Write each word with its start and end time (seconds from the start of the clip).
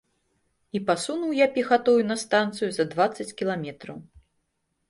І 0.77 0.79
пасунуў 0.87 1.35
я 1.39 1.47
пехатою 1.59 1.97
на 2.13 2.17
станцыю 2.23 2.69
за 2.79 2.89
дваццаць 2.95 3.29
кіламетраў. 3.43 3.97